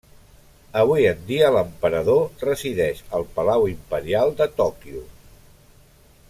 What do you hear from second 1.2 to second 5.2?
dia, l'emperador resideix al Palau Imperial de Tòquio.